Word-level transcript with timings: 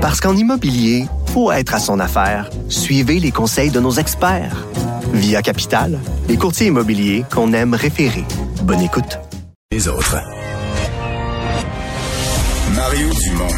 Parce 0.00 0.18
qu'en 0.18 0.34
immobilier, 0.34 1.04
faut 1.26 1.52
être 1.52 1.74
à 1.74 1.78
son 1.78 2.00
affaire. 2.00 2.48
Suivez 2.70 3.20
les 3.20 3.32
conseils 3.32 3.70
de 3.70 3.80
nos 3.80 3.92
experts. 3.92 4.66
Via 5.12 5.42
Capital, 5.42 5.98
les 6.26 6.38
courtiers 6.38 6.68
immobiliers 6.68 7.24
qu'on 7.30 7.52
aime 7.52 7.74
référer. 7.74 8.24
Bonne 8.62 8.80
écoute. 8.80 9.18
Les 9.70 9.88
autres. 9.88 10.16
Mario 12.74 13.10
Dumont, 13.10 13.54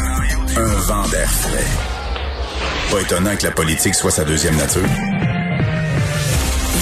un 0.57 0.73
vent 0.81 1.07
d'air 1.07 1.29
frais. 1.29 2.91
Pas 2.91 3.01
étonnant 3.01 3.35
que 3.37 3.43
la 3.43 3.51
politique 3.51 3.95
soit 3.95 4.11
sa 4.11 4.25
deuxième 4.25 4.57
nature. 4.57 4.81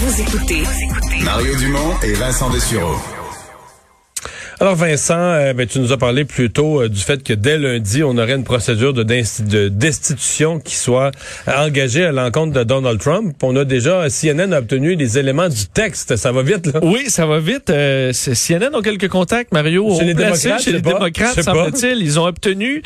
Vous 0.01 0.21
écoutez 0.21 0.63
Mario 1.23 1.55
Dumont 1.57 1.93
et 2.01 2.13
Vincent 2.13 2.49
Dessureau. 2.49 2.95
Alors 4.61 4.75
Vincent, 4.75 5.17
euh, 5.17 5.53
ben, 5.53 5.65
tu 5.65 5.79
nous 5.79 5.91
as 5.91 5.97
parlé 5.97 6.23
plus 6.23 6.51
tôt 6.51 6.83
euh, 6.83 6.87
du 6.87 6.99
fait 6.99 7.23
que 7.23 7.33
dès 7.33 7.57
lundi, 7.57 8.03
on 8.03 8.15
aurait 8.15 8.35
une 8.35 8.43
procédure 8.43 8.93
de, 8.93 9.01
de 9.01 9.69
destitution 9.69 10.59
qui 10.59 10.75
soit 10.75 11.09
euh, 11.47 11.65
engagée 11.65 12.05
à 12.05 12.11
l'encontre 12.11 12.53
de 12.53 12.63
Donald 12.63 12.99
Trump. 12.99 13.35
On 13.41 13.55
a 13.55 13.65
déjà, 13.65 14.05
CNN 14.07 14.53
a 14.53 14.59
obtenu 14.59 14.93
les 14.93 15.17
éléments 15.17 15.49
du 15.49 15.65
texte. 15.65 16.15
Ça 16.15 16.31
va 16.31 16.43
vite, 16.43 16.67
là? 16.67 16.79
Oui, 16.83 17.05
ça 17.07 17.25
va 17.25 17.39
vite. 17.39 17.71
CNN 17.71 18.75
ont 18.75 18.83
quelques 18.83 19.07
contacts, 19.07 19.51
Mario. 19.51 19.97
Chez 19.97 20.05
les 20.05 20.13
démocrates, 20.13 20.61
chez 20.61 20.73
les 20.73 20.81
démocrates 20.81 21.41
semble-t-il. 21.41 21.97
Ils 21.97 22.19
ont 22.19 22.27
obtenu 22.27 22.83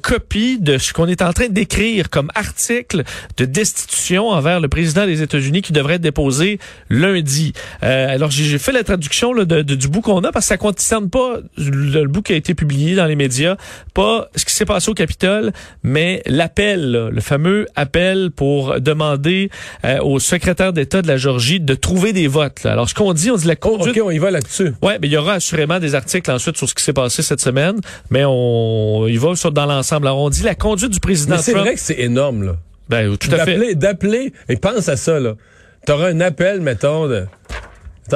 copie 0.00 0.60
de 0.60 0.78
ce 0.78 0.92
qu'on 0.92 1.08
est 1.08 1.20
en 1.20 1.32
train 1.32 1.48
d'écrire 1.48 2.10
comme 2.10 2.30
article 2.36 3.02
de 3.36 3.44
destitution 3.44 4.28
envers 4.28 4.60
le 4.60 4.68
président 4.68 5.04
des 5.04 5.20
États-Unis 5.22 5.62
qui 5.62 5.72
devrait 5.72 5.94
être 5.94 6.00
déposé 6.00 6.60
lundi. 6.90 7.54
alors, 7.82 8.30
j'ai 8.30 8.58
fait 8.58 8.70
la 8.70 8.84
traduction 8.84 9.32
là, 9.32 9.44
de, 9.44 9.62
du 9.62 9.88
bout 9.88 10.00
qu'on 10.00 10.22
a 10.22 10.30
parce 10.30 10.44
que 10.44 10.50
ça 10.50 10.56
concerne 10.58 11.07
pas 11.08 11.38
le, 11.56 12.06
bout 12.06 12.22
qui 12.22 12.32
a 12.32 12.36
été 12.36 12.54
publié 12.54 12.94
dans 12.94 13.06
les 13.06 13.16
médias, 13.16 13.56
pas 13.94 14.28
ce 14.34 14.44
qui 14.44 14.54
s'est 14.54 14.64
passé 14.64 14.90
au 14.90 14.94
Capitole, 14.94 15.52
mais 15.82 16.22
l'appel, 16.26 17.08
le 17.12 17.20
fameux 17.20 17.66
appel 17.76 18.30
pour 18.30 18.80
demander 18.80 19.50
euh, 19.84 19.98
au 20.00 20.18
secrétaire 20.18 20.72
d'État 20.72 21.02
de 21.02 21.08
la 21.08 21.16
Georgie 21.16 21.60
de 21.60 21.74
trouver 21.74 22.12
des 22.12 22.28
votes. 22.28 22.66
Alors, 22.66 22.88
ce 22.88 22.94
qu'on 22.94 23.12
dit, 23.12 23.30
on 23.30 23.36
dit 23.36 23.46
la 23.46 23.56
conduite... 23.56 23.96
OK, 23.96 24.02
on 24.04 24.10
y 24.10 24.18
va 24.18 24.30
là-dessus. 24.30 24.72
Ouais, 24.82 24.98
mais 25.00 25.08
il 25.08 25.12
y 25.12 25.16
aura 25.16 25.34
assurément 25.34 25.78
des 25.78 25.94
articles 25.94 26.30
ensuite 26.30 26.56
sur 26.56 26.68
ce 26.68 26.74
qui 26.74 26.82
s'est 26.82 26.92
passé 26.92 27.22
cette 27.22 27.40
semaine, 27.40 27.76
mais 28.10 28.24
on 28.26 29.06
y 29.06 29.16
va 29.16 29.34
sur, 29.34 29.52
dans 29.52 29.66
l'ensemble. 29.66 30.06
Alors, 30.06 30.20
on 30.20 30.30
dit 30.30 30.42
la 30.42 30.54
conduite 30.54 30.90
du 30.90 31.00
président 31.00 31.36
mais 31.36 31.42
c'est 31.42 31.52
vrai 31.52 31.74
que 31.74 31.80
c'est 31.80 32.00
énorme, 32.00 32.44
là. 32.44 32.56
Ben, 32.88 33.16
tout 33.16 33.30
à 33.32 33.44
fait. 33.44 33.74
D'appeler, 33.74 34.32
et 34.48 34.56
pense 34.56 34.88
à 34.88 34.96
ça, 34.96 35.20
là. 35.20 35.34
T'auras 35.86 36.08
un 36.08 36.20
appel, 36.20 36.60
mettons, 36.60 37.06
de 37.06 37.26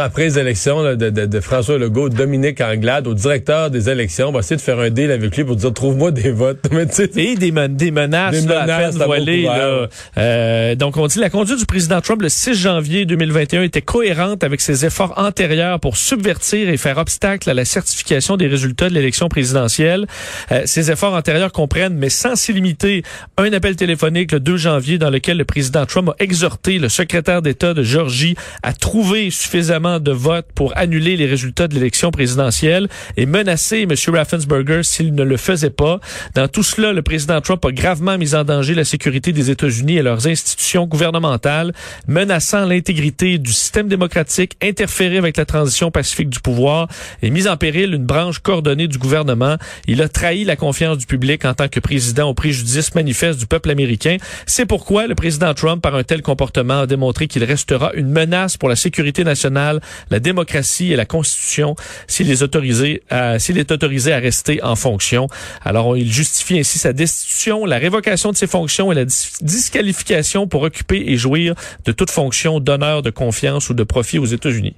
après 0.01 0.25
les 0.25 0.39
élections 0.39 0.83
de, 0.83 0.95
de, 0.95 1.27
de, 1.27 1.41
François 1.41 1.79
Legault, 1.79 2.09
Dominique 2.09 2.61
Anglade, 2.61 3.07
au 3.07 3.15
directeur 3.15 3.71
des 3.71 3.91
élections, 3.91 4.29
on 4.29 4.33
va 4.33 4.41
essayer 4.41 4.57
de 4.57 4.61
faire 4.61 4.79
un 4.79 4.91
deal 4.91 5.11
avec 5.11 5.37
lui 5.37 5.45
pour 5.45 5.57
dire 5.57 5.73
trouve-moi 5.73 6.11
des 6.11 6.31
votes. 6.31 6.67
Et 7.17 7.37
des, 7.37 7.51
des 7.51 7.91
menaces, 7.91 8.41
des 8.41 8.47
menaces 8.47 9.01
à. 9.01 9.07
Là. 9.07 9.89
Euh, 10.19 10.75
donc 10.75 10.97
on 10.97 11.07
dit 11.07 11.19
la 11.19 11.31
conduite 11.31 11.59
du 11.59 11.67
président 11.67 12.01
Trump 12.01 12.23
le 12.23 12.29
6 12.29 12.55
janvier 12.55 13.05
2021 13.05 13.63
était 13.63 13.83
cohérente 13.83 14.45
avec 14.45 14.61
ses 14.61 14.85
efforts 14.87 15.15
antérieurs 15.17 15.81
pour 15.81 15.97
subvertir 15.97 16.69
et 16.69 16.77
faire 16.77 16.99
obstacle 16.99 17.51
à 17.51 17.55
la 17.55 17.65
certification 17.65 18.37
des 18.37 18.47
résultats 18.47 18.89
de 18.89 18.95
l'élection 18.95 19.29
présidentielle. 19.29 20.07
Euh, 20.51 20.63
ces 20.65 20.91
efforts 20.91 21.15
antérieurs 21.15 21.53
comprennent, 21.53 21.97
mais 21.97 22.09
sans 22.09 22.37
s'y 22.37 22.53
limiter, 22.53 23.03
un 23.37 23.53
appel 23.53 23.77
téléphonique 23.77 24.33
le 24.33 24.41
2 24.41 24.57
janvier 24.57 24.99
dans 24.99 25.11
lequel 25.11 25.37
le 25.37 25.45
président 25.45 25.85
Trump 25.87 26.11
a 26.11 26.15
exhorté 26.19 26.79
le 26.79 26.89
secrétaire 26.89 27.43
d'État 27.43 27.75
de 27.75 27.83
Georgie 27.83 28.37
à 28.63 28.73
trouver 28.73 29.31
suffisamment 29.31 29.82
de 29.83 30.13
vote 30.13 30.47
pour 30.55 30.77
annuler 30.77 31.17
les 31.17 31.27
résultats 31.27 31.69
de 31.69 31.75
l'élection 31.75 32.11
présidentielle 32.11 32.89
et 33.17 33.27
menacer 33.27 33.83
M. 33.83 33.95
Raffensperger 34.15 34.83
s'il 34.83 35.15
ne 35.15 35.23
le 35.23 35.37
faisait 35.37 35.71
pas. 35.71 36.01
Dans 36.35 36.49
tout 36.49 36.63
cela, 36.63 36.93
le 36.93 37.03
président 37.03 37.41
Trump 37.41 37.65
a 37.65 37.73
gravement 37.73 38.19
mis 38.19 38.35
en 38.35 38.45
danger 38.45 38.75
la 38.75 38.85
sécurité 38.85 39.33
des 39.33 39.51
États-Unis 39.51 39.97
et 39.97 40.03
leurs 40.03 40.27
institutions 40.27 40.87
gouvernementales, 40.87 41.73
menaçant 42.07 42.65
l'intégrité 42.65 43.39
du 43.39 43.53
système 43.53 43.89
démocratique, 43.89 44.57
interféré 44.63 45.19
avec 45.19 45.37
la 45.37 45.45
transition 45.45 45.91
pacifique 45.91 46.31
du 46.31 46.41
pouvoir 46.41 46.89
et 47.23 47.31
mis 47.31 47.49
en 47.49 47.57
péril 47.57 47.95
une 47.95 48.05
branche 48.05 48.39
coordonnée 48.39 48.89
du 48.89 48.99
gouvernement. 48.99 49.57
Il 49.87 50.03
a 50.03 50.09
trahi 50.09 50.45
la 50.45 50.57
confiance 50.57 50.99
du 50.99 51.07
public 51.07 51.45
en 51.45 51.55
tant 51.55 51.69
que 51.69 51.81
président 51.81 52.29
au 52.29 52.35
préjudice 52.35 52.95
manifeste 52.95 53.39
du 53.39 53.47
peuple 53.47 53.71
américain. 53.71 54.17
C'est 54.47 54.67
pourquoi 54.67 55.07
le 55.07 55.15
président 55.15 55.55
Trump, 55.55 55.83
par 55.83 55.95
un 55.95 56.05
tel 56.05 56.23
comportement, 56.23 56.81
a 56.81 56.87
démontré 56.87 57.27
qu'il 57.27 57.45
restera 57.45 57.93
une 57.95 58.11
menace 58.11 58.57
pour 58.57 58.69
la 58.69 58.77
sécurité 58.77 59.25
nationale 59.25 59.72
la 60.11 60.21
démocratie 60.21 60.93
et 60.93 60.97
la 60.97 61.07
Constitution 61.07 61.77
s'il 62.07 62.31
est 62.31 62.43
autorisé 62.43 63.03
à, 63.11 63.39
s'il 63.39 63.59
est 63.59 63.71
autorisé 63.71 64.13
à 64.13 64.19
rester 64.19 64.63
en 64.63 64.77
fonction. 64.77 65.29
Alors, 65.65 65.97
il 65.97 66.13
justifie 66.13 66.59
ainsi 66.59 66.79
sa 66.79 66.93
destitution, 66.93 67.65
la 67.65 67.79
révocation 67.79 68.33
de 68.33 68.37
ses 68.37 68.47
fonctions 68.47 68.93
et 68.93 68.95
la 68.95 69.05
disqualification 69.05 70.47
pour 70.47 70.63
occuper 70.63 71.05
et 71.07 71.17
jouir 71.17 71.55
de 71.85 71.93
toute 71.93 72.11
fonction 72.11 72.61
d'honneur, 72.61 73.03
de 73.03 73.11
confiance 73.11 73.71
ou 73.71 73.75
de 73.75 73.85
profit 73.85 74.19
aux 74.19 74.27
États-Unis. 74.27 74.75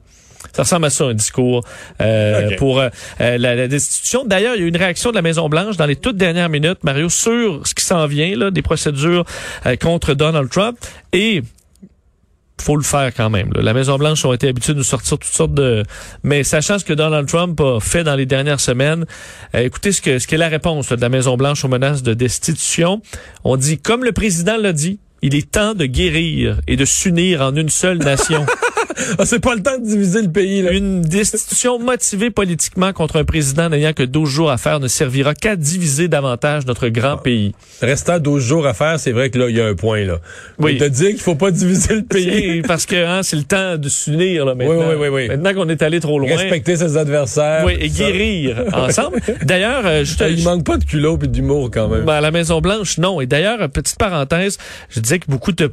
Ça 0.52 0.62
ressemble 0.62 0.86
à 0.86 0.90
ça, 0.90 1.04
un 1.04 1.14
discours 1.14 1.64
euh, 2.00 2.56
pour 2.58 2.80
euh, 2.80 2.88
la, 3.18 3.66
destitution. 3.66 4.24
D'ailleurs, 4.24 4.54
il 4.54 4.60
y 4.60 4.62
a 4.62 4.66
eu 4.66 4.68
une 4.68 4.76
réaction 4.76 5.10
de 5.10 5.16
la 5.16 5.22
Maison-Blanche 5.22 5.76
dans 5.76 5.86
les 5.86 5.96
toutes 5.96 6.16
dernières 6.16 6.48
minutes, 6.48 6.84
Mario, 6.84 7.08
sur 7.08 7.66
ce 7.66 7.74
qui 7.74 7.84
s'en 7.84 8.06
vient, 8.06 8.36
là, 8.36 8.50
des 8.50 8.62
procédures 8.62 9.24
euh, 9.66 9.76
contre 9.76 10.14
Donald 10.14 10.48
Trump. 10.50 10.78
Et 11.12 11.42
faut 12.64 12.76
le 12.76 12.82
faire 12.82 13.12
quand 13.14 13.28
même. 13.28 13.50
La 13.54 13.74
Maison-Blanche 13.74 14.24
a 14.24 14.32
été 14.32 14.48
habituée 14.48 14.72
de 14.72 14.78
nous 14.78 14.84
sortir 14.84 15.18
toutes 15.18 15.32
sortes 15.32 15.52
de... 15.52 15.82
Mais 16.22 16.44
sachant 16.44 16.78
ce 16.78 16.84
que 16.84 16.94
Donald 16.94 17.28
Trump 17.28 17.60
a 17.60 17.78
fait 17.78 18.04
dans 18.04 18.14
les 18.14 18.24
dernières 18.24 18.60
semaines, 18.60 19.04
euh, 19.54 19.60
écoutez 19.60 19.92
ce 19.92 20.00
que 20.00 20.18
ce 20.18 20.26
qu'est 20.26 20.38
la 20.38 20.48
réponse 20.48 20.90
de 20.90 21.00
la 21.00 21.10
Maison-Blanche 21.10 21.62
aux 21.64 21.68
menaces 21.68 22.02
de 22.02 22.14
destitution. 22.14 23.02
On 23.44 23.56
dit, 23.56 23.78
comme 23.78 24.02
le 24.02 24.12
président 24.12 24.56
l'a 24.56 24.72
dit, 24.72 24.98
il 25.20 25.34
est 25.34 25.50
temps 25.50 25.74
de 25.74 25.84
guérir 25.84 26.60
et 26.66 26.76
de 26.76 26.84
s'unir 26.86 27.42
en 27.42 27.54
une 27.54 27.68
seule 27.68 27.98
nation. 27.98 28.46
Ah, 29.18 29.26
c'est 29.26 29.40
pas 29.40 29.54
le 29.54 29.62
temps 29.62 29.78
de 29.78 29.84
diviser 29.84 30.22
le 30.22 30.30
pays. 30.30 30.62
Là. 30.62 30.72
Une 30.72 31.02
destitution 31.02 31.78
motivée 31.78 32.30
politiquement 32.30 32.92
contre 32.92 33.16
un 33.16 33.24
président 33.24 33.68
n'ayant 33.68 33.92
que 33.92 34.02
12 34.02 34.28
jours 34.28 34.50
à 34.50 34.56
faire 34.56 34.80
ne 34.80 34.88
servira 34.88 35.34
qu'à 35.34 35.56
diviser 35.56 36.08
davantage 36.08 36.66
notre 36.66 36.88
grand 36.88 37.16
pays. 37.16 37.54
Restant 37.80 38.18
12 38.18 38.42
jours 38.42 38.66
à 38.66 38.74
faire, 38.74 38.98
c'est 38.98 39.12
vrai 39.12 39.30
que 39.30 39.38
là, 39.38 39.48
il 39.48 39.56
y 39.56 39.60
a 39.60 39.66
un 39.66 39.74
point. 39.74 40.04
là. 40.04 40.18
Oui. 40.58 40.78
te 40.78 40.84
dire 40.84 41.10
qu'il 41.10 41.20
faut 41.20 41.34
pas 41.34 41.50
diviser 41.50 41.94
le 41.94 42.02
pays. 42.02 42.62
Parce 42.66 42.86
que 42.86 42.96
hein, 42.96 43.22
c'est 43.22 43.36
le 43.36 43.44
temps 43.44 43.76
de 43.76 43.88
s'unir 43.88 44.44
là, 44.44 44.54
maintenant. 44.54 44.88
Oui, 44.88 44.96
oui, 44.98 45.08
oui, 45.08 45.28
Maintenant 45.28 45.54
qu'on 45.54 45.68
est 45.68 45.82
allé 45.82 46.00
trop 46.00 46.18
loin. 46.18 46.34
Respecter 46.36 46.76
ses 46.76 46.96
adversaires. 46.96 47.64
Oui, 47.64 47.76
et 47.78 47.88
guérir 47.88 48.64
ensemble. 48.72 49.20
D'ailleurs, 49.42 49.82
euh, 49.84 50.04
je 50.04 50.24
Il 50.30 50.44
manque 50.44 50.64
pas 50.64 50.76
de 50.76 50.84
culot 50.84 51.18
et 51.22 51.26
d'humour 51.26 51.70
quand 51.72 51.88
même. 51.88 52.04
Ben, 52.04 52.14
à 52.14 52.20
la 52.20 52.30
Maison-Blanche, 52.30 52.98
non. 52.98 53.20
Et 53.20 53.26
d'ailleurs, 53.26 53.68
petite 53.68 53.98
parenthèse, 53.98 54.58
je 54.88 55.00
disais 55.00 55.18
que 55.18 55.26
beaucoup 55.28 55.52
de 55.52 55.72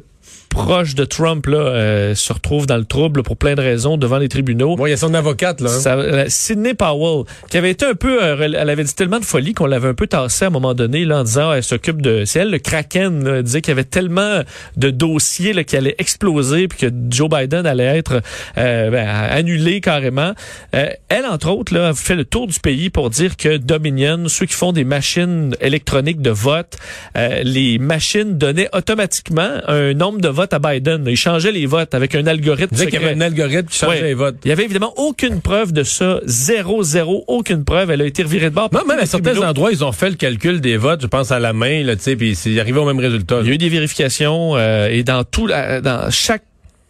proche 0.52 0.94
de 0.94 1.04
Trump 1.04 1.46
là, 1.46 1.56
euh, 1.56 2.14
se 2.14 2.32
retrouve 2.32 2.66
dans 2.66 2.76
le 2.76 2.84
trouble 2.84 3.22
pour 3.22 3.38
plein 3.38 3.54
de 3.54 3.62
raisons 3.62 3.96
devant 3.96 4.18
les 4.18 4.28
tribunaux. 4.28 4.76
Bon, 4.76 4.86
il 4.86 4.90
y 4.90 4.92
a 4.92 4.98
son 4.98 5.14
avocate 5.14 5.60
là. 5.60 5.70
Hein. 5.86 6.24
Sidney 6.28 6.74
Powell, 6.74 7.24
qui 7.48 7.56
avait 7.56 7.70
été 7.70 7.86
un 7.86 7.94
peu, 7.94 8.22
euh, 8.22 8.36
elle 8.38 8.70
avait 8.70 8.84
dit 8.84 8.94
tellement 8.94 9.18
de 9.18 9.24
folie 9.24 9.54
qu'on 9.54 9.66
l'avait 9.66 9.88
un 9.88 9.94
peu 9.94 10.06
tassé 10.06 10.44
à 10.44 10.48
un 10.48 10.50
moment 10.50 10.74
donné 10.74 11.06
là, 11.06 11.20
en 11.20 11.24
disant 11.24 11.52
elle 11.52 11.62
s'occupe 11.62 12.02
de, 12.02 12.24
c'est 12.26 12.40
elle 12.40 12.50
le 12.50 12.58
Kraken, 12.58 13.24
là, 13.24 13.36
elle 13.36 13.42
disait 13.42 13.62
qu'il 13.62 13.70
y 13.70 13.72
avait 13.72 13.84
tellement 13.84 14.42
de 14.76 14.90
dossiers 14.90 15.54
là, 15.54 15.64
qui 15.64 15.76
allaient 15.76 15.94
exploser 15.98 16.68
puis 16.68 16.78
que 16.78 16.94
Joe 17.08 17.30
Biden 17.30 17.64
allait 17.64 17.98
être 17.98 18.20
euh, 18.58 18.90
ben, 18.90 19.08
annulé 19.08 19.80
carrément. 19.80 20.32
elle 20.72 21.26
entre 21.30 21.48
autres 21.48 21.72
là 21.74 21.94
fait 21.94 22.14
le 22.14 22.26
tour 22.26 22.46
du 22.46 22.60
pays 22.60 22.90
pour 22.90 23.08
dire 23.08 23.36
que 23.38 23.56
Dominion, 23.56 24.28
ceux 24.28 24.46
qui 24.46 24.54
font 24.54 24.72
des 24.72 24.84
machines 24.84 25.56
électroniques 25.60 26.20
de 26.20 26.30
vote, 26.30 26.76
les 27.14 27.78
machines 27.78 28.36
donnaient 28.36 28.68
automatiquement 28.74 29.50
un 29.66 29.94
nombre 29.94 30.20
de 30.20 30.28
votes 30.28 30.41
à 30.52 30.58
Biden. 30.58 31.04
Il 31.06 31.16
changeait 31.16 31.52
les 31.52 31.66
votes 31.66 31.94
avec 31.94 32.14
un 32.14 32.26
algorithme. 32.26 32.74
Il 32.78 32.92
y 32.92 32.96
avait 32.96 33.14
un 33.14 33.20
algorithme 33.20 33.68
qui 33.68 33.78
changeait 33.78 34.02
les 34.02 34.14
votes. 34.14 34.36
Il 34.44 34.48
y 34.48 34.52
avait 34.52 34.64
évidemment 34.64 34.92
aucune 34.96 35.40
preuve 35.40 35.72
de 35.72 35.82
ça. 35.82 36.20
Zéro, 36.24 36.82
zéro, 36.82 37.24
aucune 37.28 37.64
preuve. 37.64 37.90
Elle 37.90 38.02
a 38.02 38.06
été 38.06 38.22
revirée 38.22 38.50
de 38.50 38.54
bord. 38.54 38.70
Non, 38.72 38.84
même 38.86 38.98
à 38.98 39.06
certains 39.06 39.40
endroits, 39.40 39.72
ils 39.72 39.84
ont 39.84 39.92
fait 39.92 40.10
le 40.10 40.16
calcul 40.16 40.60
des 40.60 40.76
votes, 40.76 41.02
je 41.02 41.06
pense 41.06 41.30
à 41.30 41.38
la 41.38 41.52
main, 41.52 41.82
là, 41.82 41.96
tu 41.96 42.02
sais, 42.02 42.16
puis 42.16 42.34
c'est 42.34 42.58
arrivé 42.58 42.78
au 42.78 42.86
même 42.86 42.98
résultat. 42.98 43.40
Il 43.42 43.48
y 43.48 43.50
a 43.50 43.54
eu 43.54 43.58
des 43.58 43.68
vérifications 43.68 44.56
euh, 44.56 44.88
et 44.88 45.02
dans 45.02 45.24
tout, 45.24 45.48
dans 45.48 46.10
chaque 46.10 46.44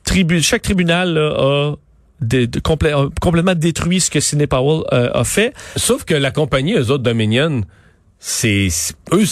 tribu, 0.05 0.43
chaque 0.43 0.62
tribunal 0.62 1.19
a 1.19 1.75
complètement 3.21 3.55
détruit 3.55 4.00
ce 4.00 4.11
que 4.11 4.21
Sidney 4.21 4.47
Powell 4.47 4.85
euh, 4.93 5.11
a 5.12 5.25
fait. 5.25 5.53
Sauf 5.76 6.05
que 6.05 6.15
la 6.15 6.31
compagnie, 6.31 6.75
eux 6.75 6.91
autres, 6.91 7.03
Dominion, 7.03 7.62
c'est 8.19 8.69
eux, 9.12 9.25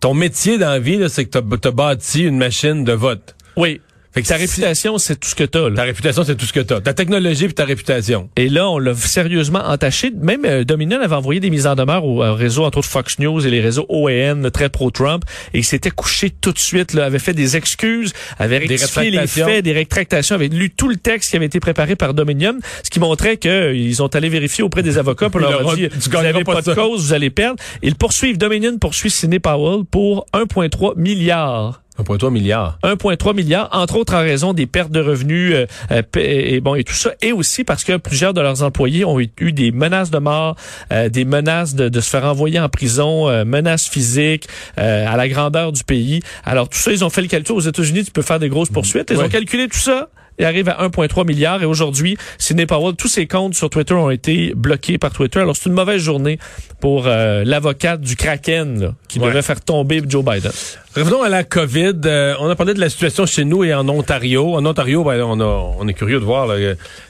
ton 0.00 0.14
métier 0.14 0.58
dans 0.58 0.70
la 0.70 0.80
vie, 0.80 0.98
c'est 1.08 1.26
que 1.26 1.38
tu 1.38 1.68
as, 1.68 1.70
bâti 1.70 2.24
une 2.24 2.38
machine 2.38 2.84
de 2.84 2.92
vote. 2.92 3.36
Oui. 3.56 3.80
Fait 4.12 4.22
que 4.22 4.26
ta 4.28 4.36
réputation, 4.36 4.98
c'est 4.98 5.20
tout 5.20 5.28
ce 5.28 5.36
que 5.36 5.44
t'as. 5.44 5.70
Ta 5.70 5.84
réputation, 5.84 6.24
c'est 6.24 6.34
tout 6.34 6.44
ce 6.44 6.52
que 6.52 6.58
t'as. 6.58 6.80
Ta 6.80 6.94
technologie 6.94 7.44
puis 7.44 7.54
ta 7.54 7.64
réputation. 7.64 8.28
Et 8.36 8.48
là, 8.48 8.68
on 8.68 8.78
l'a 8.78 8.92
sérieusement 8.94 9.60
entaché. 9.60 10.10
Même 10.20 10.44
euh, 10.44 10.64
Dominion 10.64 11.00
avait 11.00 11.14
envoyé 11.14 11.38
des 11.38 11.48
mises 11.48 11.68
en 11.68 11.76
demeure 11.76 12.04
au 12.04 12.18
réseau, 12.34 12.64
entre 12.64 12.78
autres 12.78 12.88
Fox 12.88 13.20
News 13.20 13.46
et 13.46 13.50
les 13.50 13.60
réseaux 13.60 13.86
OAN, 13.88 14.50
très 14.52 14.68
pro-Trump, 14.68 15.22
et 15.54 15.58
il 15.58 15.64
s'était 15.64 15.92
couché 15.92 16.30
tout 16.30 16.50
de 16.50 16.58
suite, 16.58 16.92
là, 16.92 17.04
avait 17.04 17.20
fait 17.20 17.34
des 17.34 17.56
excuses, 17.56 18.12
avait 18.40 18.58
rectifié 18.58 19.12
les 19.12 19.28
faits, 19.28 19.64
des 19.64 19.72
rétractations, 19.72 20.34
avait 20.34 20.48
lu 20.48 20.70
tout 20.70 20.88
le 20.88 20.96
texte 20.96 21.30
qui 21.30 21.36
avait 21.36 21.46
été 21.46 21.60
préparé 21.60 21.94
par 21.94 22.12
Dominion, 22.12 22.58
ce 22.82 22.90
qui 22.90 22.98
montrait 22.98 23.36
qu'ils 23.36 24.02
ont 24.02 24.08
allé 24.08 24.28
vérifier 24.28 24.64
auprès 24.64 24.82
des 24.82 24.98
avocats 24.98 25.30
pour 25.30 25.40
leur 25.40 25.76
dire, 25.76 25.88
vous 25.92 26.10
n'avez 26.10 26.42
pas, 26.42 26.62
de 26.62 26.74
cause, 26.74 27.06
vous 27.06 27.12
allez 27.12 27.30
perdre. 27.30 27.62
Ils 27.82 27.94
poursuivent, 27.94 28.38
Dominion 28.38 28.76
poursuit 28.78 29.10
Sidney 29.10 29.38
Powell 29.38 29.84
pour 29.84 30.26
1,3 30.34 30.98
milliard 30.98 31.80
1,3 32.02 32.30
milliard. 32.30 32.78
1,3 32.82 33.34
milliard, 33.34 33.68
entre 33.72 33.96
autres 33.96 34.14
en 34.14 34.20
raison 34.20 34.52
des 34.52 34.66
pertes 34.66 34.90
de 34.90 35.00
revenus 35.00 35.54
euh, 35.54 35.66
euh, 35.90 36.02
et 36.16 36.60
bon 36.60 36.74
et 36.74 36.84
tout 36.84 36.94
ça, 36.94 37.12
et 37.22 37.32
aussi 37.32 37.64
parce 37.64 37.84
que 37.84 37.96
plusieurs 37.96 38.34
de 38.34 38.40
leurs 38.40 38.62
employés 38.62 39.04
ont 39.04 39.20
eu 39.20 39.52
des 39.52 39.72
menaces 39.72 40.10
de 40.10 40.18
mort, 40.18 40.56
euh, 40.92 41.08
des 41.08 41.24
menaces 41.24 41.74
de, 41.74 41.88
de, 41.88 42.00
se 42.00 42.10
faire 42.10 42.24
envoyer 42.24 42.58
en 42.60 42.68
prison, 42.68 43.28
menaces 43.44 43.88
physiques 43.88 44.48
à 44.76 45.16
la 45.16 45.28
grandeur 45.28 45.72
du 45.72 45.84
pays. 45.84 46.20
Alors 46.44 46.68
tout 46.68 46.78
ça, 46.78 46.92
ils 46.92 47.04
ont 47.04 47.10
fait 47.10 47.22
le 47.22 47.28
calcul 47.28 47.56
aux 47.56 47.60
États-Unis, 47.60 48.04
tu 48.04 48.10
peux 48.10 48.22
faire 48.22 48.38
des 48.38 48.48
grosses 48.48 48.70
poursuites. 48.70 49.10
Ils 49.10 49.20
ont 49.20 49.28
calculé 49.28 49.68
tout 49.68 49.78
ça 49.78 50.08
il 50.40 50.44
arrive 50.46 50.68
à 50.70 50.88
1,3 50.88 51.26
milliard. 51.26 51.62
Et 51.62 51.66
aujourd'hui, 51.66 52.16
Sidney 52.38 52.66
Powell, 52.66 52.96
tous 52.96 53.08
ses 53.08 53.26
comptes 53.26 53.54
sur 53.54 53.68
Twitter 53.68 53.94
ont 53.94 54.10
été 54.10 54.54
bloqués 54.56 54.96
par 54.98 55.12
Twitter. 55.12 55.38
Alors, 55.40 55.54
c'est 55.54 55.68
une 55.68 55.74
mauvaise 55.74 56.00
journée 56.00 56.38
pour 56.80 57.06
euh, 57.06 57.44
l'avocate 57.44 58.00
du 58.00 58.16
Kraken 58.16 58.94
qui 59.10 59.18
devait 59.18 59.42
faire 59.42 59.60
tomber 59.60 60.02
Joe 60.06 60.24
Biden. 60.24 60.52
Revenons 60.96 61.22
à 61.22 61.28
la 61.28 61.44
COVID. 61.44 62.00
Euh, 62.04 62.34
on 62.40 62.48
a 62.48 62.56
parlé 62.56 62.74
de 62.74 62.80
la 62.80 62.88
situation 62.88 63.24
chez 63.24 63.44
nous 63.44 63.62
et 63.62 63.72
en 63.72 63.88
Ontario. 63.88 64.56
En 64.56 64.66
Ontario, 64.66 65.04
ben, 65.04 65.22
on, 65.22 65.40
a, 65.40 65.74
on 65.78 65.86
est 65.86 65.94
curieux 65.94 66.18
de 66.18 66.24
voir 66.24 66.48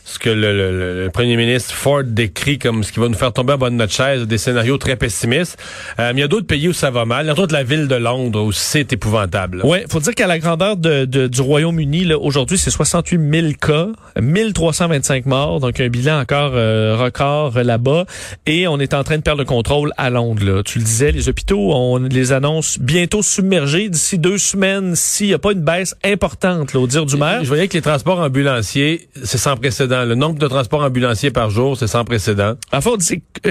ce 0.05 0.19
que 0.19 0.29
le, 0.29 1.09
premier 1.13 1.37
ministre 1.37 1.73
Ford 1.73 2.03
décrit 2.05 2.59
comme 2.59 2.85
ce 2.85 2.93
qui 2.93 3.01
va 3.01 3.09
nous 3.09 3.15
faire 3.15 3.33
tomber 3.33 3.55
en 3.55 3.59
bas 3.59 3.71
de 3.71 3.77
notre 3.77 3.93
chaise, 3.93 4.27
des 4.27 4.37
scénarios 4.37 4.77
très 4.77 4.97
pessimistes. 4.97 5.59
Euh, 5.99 6.13
mais 6.13 6.21
il 6.21 6.23
y 6.23 6.25
a 6.25 6.29
d'autres 6.29 6.47
pays 6.47 6.69
où 6.69 6.73
ça 6.75 6.91
va 6.91 7.07
mal. 7.07 7.31
Entre 7.31 7.43
autres, 7.43 7.55
la 7.55 7.63
ville 7.63 7.89
de 7.89 7.95
Londres 7.95 8.43
où 8.43 8.53
c'est 8.53 8.93
épouvantable. 8.93 9.63
Oui, 9.65 9.79
faut 9.89 10.01
dire 10.01 10.15
qu'à 10.15 10.27
la 10.27 10.39
grandeur 10.39 10.77
de, 10.77 11.05
du 11.05 11.41
Royaume-Uni, 11.41 12.13
aujourd'hui, 12.13 12.59
c'est 12.59 12.71
68 12.71 13.43
000 13.43 13.53
cas, 13.61 13.89
1325 14.21 15.25
morts, 15.25 15.61
donc 15.61 15.81
un 15.81 15.89
bilan 15.89 16.21
encore 16.21 16.53
euh, 16.55 16.97
record 16.99 17.59
là-bas. 17.59 18.05
Et 18.45 18.69
on 18.69 18.79
est 18.79 18.93
en 18.93 19.05
train 19.05 19.17
de 19.17 19.23
perdre 19.23 19.41
le 19.41 19.47
contrôle 19.47 19.93
à 19.97 20.11
Londres. 20.11 20.45
Là. 20.45 20.63
Tu 20.63 20.81
le 20.81 20.85
disais, 20.85 21.13
les 21.13 21.31
hôpitaux, 21.31 21.73
on 21.91 21.99
les 21.99 22.33
annonce 22.33 22.79
bientôt 22.79 23.23
submergés 23.23 23.89
d'ici 23.89 24.19
deux 24.19 24.39
semaines 24.39 24.95
s'il 24.95 25.29
n'y 25.29 25.35
a 25.35 25.39
pas 25.39 25.53
une 25.53 25.63
baisse 25.63 25.95
importante, 26.05 26.73
là, 26.73 26.81
au 26.81 26.87
dire 26.87 27.05
du 27.05 27.17
maire. 27.17 27.41
Je 27.43 27.49
voyais 27.49 27.69
que 27.69 27.75
les 27.75 27.83
transports 27.83 28.21
ambulanciers, 28.21 29.09
c'est 29.25 29.39
sans 29.39 29.57
précédent. 29.57 30.05
Le 30.05 30.15
nombre 30.15 30.39
de 30.39 30.47
transports 30.47 30.83
ambulanciers 30.83 31.31
par 31.31 31.51
jour, 31.51 31.77
c'est 31.77 31.89
sans 31.89 32.05
précédent. 32.05 32.55
En 32.73 32.81
fait, 32.81 32.91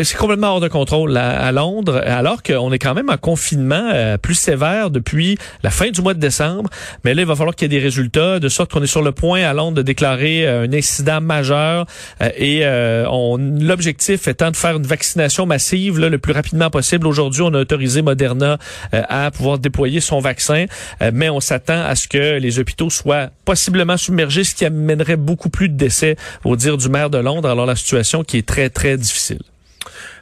c'est 0.04 0.18
complètement 0.18 0.54
hors 0.54 0.62
de 0.62 0.68
contrôle 0.68 1.18
à, 1.18 1.52
Londres, 1.52 2.02
alors 2.06 2.44
qu'on 2.44 2.72
est 2.72 2.80
quand 2.80 2.94
même 2.94 3.10
en 3.10 3.18
confinement 3.18 3.90
euh, 3.94 4.18
plus 4.18 4.36
sévère 4.36 4.90
depuis 4.90 5.38
la 5.64 5.70
fin 5.70 5.90
du 5.90 6.02
mois 6.02 6.14
de 6.14 6.20
décembre. 6.20 6.70
Mais 7.04 7.14
là, 7.14 7.24
il 7.24 7.28
va 7.28 7.36
falloir 7.36 7.56
qu'il 7.56 7.72
y 7.72 7.76
ait 7.76 7.80
des 7.80 7.84
résultats, 7.84 8.40
de 8.40 8.50
sorte 8.50 8.72
qu'on 8.72 8.84
est 8.84 8.88
sur 8.88 9.02
le 9.02 9.12
point 9.12 9.44
à 9.44 9.54
Londres 9.54 9.78
de 9.78 9.82
déclarer 9.82 10.48
euh, 10.48 10.64
un 10.64 10.74
incident 10.74 11.22
majeur. 11.22 11.86
Euh, 12.22 12.30
et 12.38 12.64
l'objectif 13.62 14.28
étant 14.28 14.52
de 14.52 14.56
faire 14.56 14.78
une 14.78 14.88
vaccination 14.88 15.46
massive 15.46 16.00
le 16.00 16.18
plus 16.18 16.34
rapidement 16.34 16.70
possible. 16.70 17.08
Aujourd'hui, 17.08 17.42
on 17.42 17.54
a 17.54 17.60
autorisé 17.60 18.02
Moderna 18.02 18.29
à 18.92 19.32
pouvoir 19.32 19.60
déployer 19.60 20.02
son 20.02 20.20
vaccin, 20.20 20.66
mais 21.14 21.30
on 21.30 21.40
s'attend 21.40 21.82
à 21.84 21.96
ce 21.96 22.08
que 22.08 22.38
les 22.38 22.60
hôpitaux 22.60 22.90
soient 22.90 23.30
possiblement 23.46 23.98
submergés, 23.98 24.44
ce 24.44 24.56
qui 24.56 24.66
amènerait 24.66 25.18
beaucoup 25.18 25.50
plus 25.50 25.70
de 25.70 25.76
décès 25.76 26.16
au 26.44 26.56
dire 26.56 26.78
du 26.78 26.90
maire 26.90 27.10
de 27.10 27.18
Londres. 27.18 27.50
Alors 27.50 27.66
la 27.66 27.76
situation 27.76 28.24
qui 28.24 28.38
est 28.38 28.48
très, 28.48 28.70
très 28.70 28.98
difficile. 28.98 29.40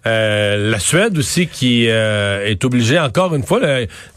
Euh, 0.08 0.72
la 0.72 0.80
Suède 0.80 1.18
aussi 1.18 1.48
qui 1.48 1.88
euh, 1.90 2.46
est 2.46 2.64
obligée 2.64 3.00
encore 3.00 3.36
une 3.36 3.44
fois, 3.44 3.60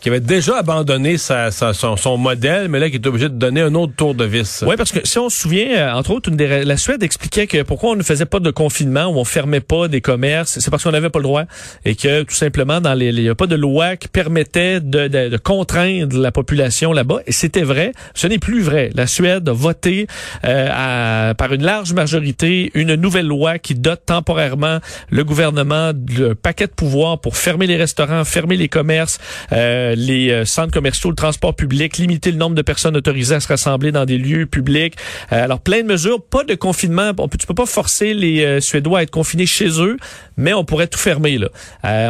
qui 0.00 0.08
avait 0.08 0.20
déjà 0.20 0.58
abandonné 0.58 1.19
sa, 1.19 1.50
son, 1.50 2.19
modèle, 2.19 2.69
mais 2.69 2.78
là 2.78 2.90
qui 2.90 2.96
est 2.96 3.06
obligée 3.06 3.28
de 3.28 3.34
donner 3.34 3.60
un 3.60 3.75
autre 3.75 3.92
tour 3.96 4.14
de 4.14 4.25
vis. 4.25 4.64
Oui, 4.66 4.76
parce 4.76 4.92
que 4.92 5.00
si 5.04 5.19
on 5.19 5.28
se 5.28 5.38
souvient, 5.38 5.69
euh, 5.70 5.92
entre 5.92 6.12
autres, 6.12 6.31
la 6.31 6.76
Suède 6.76 7.02
expliquait 7.02 7.46
que 7.46 7.62
pourquoi 7.62 7.90
on 7.90 7.96
ne 7.96 8.02
faisait 8.02 8.26
pas 8.26 8.40
de 8.40 8.50
confinement 8.50 9.06
ou 9.06 9.19
on 9.19 9.25
fermait 9.25 9.60
pas 9.60 9.88
des 9.88 10.00
commerces, 10.00 10.58
c'est 10.60 10.70
parce 10.70 10.84
qu'on 10.84 10.92
n'avait 10.92 11.10
pas 11.10 11.19
le 11.19 11.25
droit 11.25 11.44
et 11.84 11.94
que 11.96 12.22
tout 12.22 12.34
simplement 12.34 12.81
dans 12.81 12.94
les, 12.94 13.08
il 13.08 13.22
n'y 13.22 13.28
a 13.28 13.34
pas 13.34 13.46
de 13.46 13.56
loi 13.56 13.96
qui 13.96 14.08
permettait 14.08 14.81
de, 14.81 15.08
de, 15.08 15.37
contraindre 15.37 16.16
la 16.16 16.31
population 16.31 16.92
là-bas. 16.92 17.20
Et 17.26 17.32
c'était 17.32 17.62
vrai. 17.62 17.92
Ce 18.14 18.26
n'est 18.26 18.38
plus 18.38 18.60
vrai. 18.60 18.90
La 18.94 19.06
Suède 19.06 19.48
a 19.48 19.52
voté 19.52 20.06
à, 20.44 21.34
par 21.37 21.52
une 21.52 21.64
large 21.64 21.92
majorité 21.92 22.70
une 22.75 22.94
nouvelle 22.94 23.26
loi 23.26 23.58
qui 23.58 23.75
dote 23.75 24.02
temporairement 24.06 24.78
le 25.10 25.25
gouvernement 25.25 25.80
le 25.93 26.35
paquet 26.35 26.67
de 26.67 26.73
pouvoir 26.73 27.21
pour 27.21 27.37
fermer 27.37 27.67
les 27.67 27.77
restaurants, 27.77 28.25
fermer 28.25 28.56
les 28.56 28.69
commerces, 28.69 29.19
euh, 29.53 29.94
les 29.97 30.31
euh, 30.31 30.44
centres 30.44 30.73
commerciaux, 30.73 31.11
le 31.11 31.17
transport 31.17 31.55
public, 31.55 31.99
limiter 31.99 32.31
le 32.31 32.38
nombre 32.38 32.55
de 32.55 32.62
personnes 32.62 32.97
autorisées 32.97 33.35
à 33.35 33.41
se 33.41 33.49
rassembler 33.49 33.93
dans 33.93 34.05
des 34.05 34.19
lieux 34.19 34.47
publics. 34.47 34.94
Euh, 35.32 35.44
alors 35.44 35.61
plein 35.61 35.82
de 35.82 35.87
mesures, 35.87 36.23
pas 36.23 36.44
de 36.44 36.55
confinement. 36.55 37.12
On 37.19 37.29
peut, 37.29 37.38
tu 37.38 37.47
peux 37.47 37.55
pas 37.55 37.67
forcer 37.67 38.15
les 38.15 38.61
Suédois 38.61 39.00
à 39.00 39.03
être 39.03 39.11
confinés 39.11 39.47
chez 39.47 39.81
eux, 39.81 39.97
mais 40.37 40.53
on 40.53 40.65
pourrait 40.65 40.87
tout 40.87 40.99
fermer 40.99 41.38
là. 41.38 41.49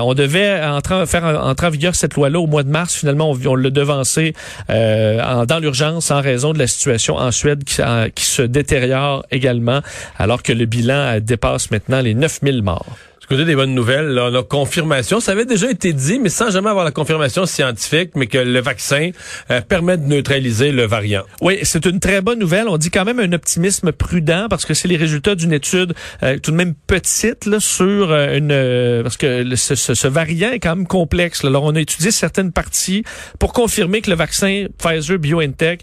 on 0.03 0.15
devait 0.15 0.63
entrer, 0.65 1.07
faire 1.07 1.25
entrer 1.25 1.67
en 1.67 1.71
vigueur 1.71 1.95
cette 1.95 2.15
loi-là 2.15 2.41
au 2.41 2.47
mois 2.47 2.63
de 2.63 2.71
mars. 2.71 2.95
Finalement, 2.97 3.31
on, 3.31 3.55
l'a 3.55 3.71
devancé 3.71 4.35
en, 4.69 5.45
dans 5.47 5.59
l'urgence 5.59 6.11
en 6.11 6.21
raison 6.21 6.53
de 6.53 6.59
la 6.59 6.67
situation 6.67 7.17
en 7.17 7.31
Suède 7.31 7.65
qui, 7.65 7.83
qui 8.15 8.25
se 8.25 8.43
détériore 8.43 9.25
également, 9.31 9.81
alors 10.19 10.43
que 10.43 10.53
le 10.53 10.67
bilan 10.67 11.19
dépasse 11.21 11.71
maintenant 11.71 12.01
les 12.01 12.15
9000 12.15 12.63
morts 12.63 12.97
côté 13.27 13.45
des 13.45 13.55
bonnes 13.55 13.75
nouvelles, 13.75 14.19
on 14.19 14.35
a 14.35 14.43
confirmation. 14.43 15.21
Ça 15.21 15.33
avait 15.33 15.45
déjà 15.45 15.71
été 15.71 15.93
dit, 15.93 16.19
mais 16.19 16.31
sans 16.31 16.51
jamais 16.51 16.71
avoir 16.71 16.85
la 16.85 16.91
confirmation 16.91 17.47
scientifique, 17.47 18.11
mais 18.17 18.27
que 18.27 18.39
le 18.39 18.61
vaccin 18.61 19.11
euh, 19.51 19.61
permet 19.61 19.97
de 19.97 20.05
neutraliser 20.05 20.73
le 20.73 20.87
variant. 20.87 21.23
Oui, 21.41 21.59
c'est 21.63 21.87
une 21.87 22.01
très 22.01 22.23
bonne 22.23 22.39
nouvelle. 22.39 22.69
On 22.69 22.77
dit 22.77 22.91
quand 22.91 23.05
même 23.05 23.21
un 23.21 23.33
optimisme 23.33 23.93
prudent 23.93 24.47
parce 24.49 24.65
que 24.65 24.75
c'est 24.75 24.89
les 24.89 24.97
résultats 24.97 25.35
d'une 25.35 25.53
étude 25.53 25.95
euh, 26.23 26.39
tout 26.39 26.51
de 26.51 26.57
même 26.57 26.75
petite 26.75 27.59
sur 27.59 28.11
euh, 28.11 28.37
une 28.37 29.03
parce 29.03 29.17
que 29.17 29.55
ce, 29.55 29.75
ce, 29.75 30.09
variant 30.09 30.51
est 30.51 30.59
quand 30.59 30.75
même 30.75 30.87
complexe. 30.87 31.45
Alors 31.45 31.65
on 31.65 31.75
a 31.75 31.81
étudié 31.81 32.11
certaines 32.11 32.53
parties 32.53 33.05
pour 33.39 33.53
confirmer 33.53 34.01
que 34.01 34.11
le 34.11 34.17
vaccin 34.17 34.67
Pfizer 34.79 35.19
BioNTech 35.19 35.83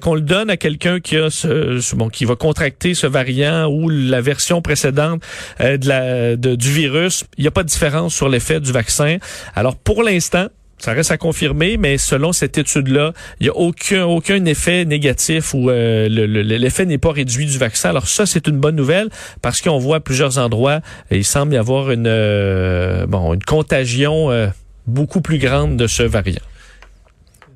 qu'on 0.00 0.14
le 0.14 0.20
donne 0.20 0.50
à 0.50 0.56
quelqu'un 0.56 1.00
qui 1.00 1.16
a 1.16 1.30
ce, 1.30 1.94
bon 1.94 2.08
qui 2.08 2.24
va 2.24 2.36
contracter 2.36 2.94
ce 2.94 3.06
variant 3.06 3.66
ou 3.66 3.88
la 3.88 4.20
version 4.20 4.62
précédente 4.62 5.22
de 5.60 5.88
la 5.88 6.36
de, 6.36 6.54
du 6.54 6.67
virus, 6.70 7.24
il 7.36 7.42
n'y 7.42 7.48
a 7.48 7.50
pas 7.50 7.62
de 7.62 7.68
différence 7.68 8.14
sur 8.14 8.28
l'effet 8.28 8.60
du 8.60 8.72
vaccin. 8.72 9.18
Alors 9.54 9.76
pour 9.76 10.02
l'instant, 10.02 10.48
ça 10.78 10.92
reste 10.92 11.10
à 11.10 11.16
confirmer, 11.16 11.76
mais 11.76 11.98
selon 11.98 12.32
cette 12.32 12.56
étude-là, 12.56 13.12
il 13.40 13.44
n'y 13.44 13.48
a 13.50 13.56
aucun 13.56 14.04
aucun 14.04 14.44
effet 14.44 14.84
négatif 14.84 15.52
ou 15.52 15.70
euh, 15.70 16.08
l'effet 16.08 16.86
n'est 16.86 16.98
pas 16.98 17.12
réduit 17.12 17.46
du 17.46 17.58
vaccin. 17.58 17.90
Alors 17.90 18.06
ça, 18.06 18.26
c'est 18.26 18.46
une 18.46 18.58
bonne 18.58 18.76
nouvelle 18.76 19.08
parce 19.42 19.60
qu'on 19.60 19.78
voit 19.78 19.96
à 19.96 20.00
plusieurs 20.00 20.38
endroits, 20.38 20.80
il 21.10 21.24
semble 21.24 21.54
y 21.54 21.56
avoir 21.56 21.90
une 21.90 22.06
euh, 22.06 23.06
bon 23.06 23.34
une 23.34 23.42
contagion 23.42 24.30
euh, 24.30 24.46
beaucoup 24.86 25.20
plus 25.20 25.38
grande 25.38 25.76
de 25.76 25.86
ce 25.86 26.04
variant. 26.04 26.47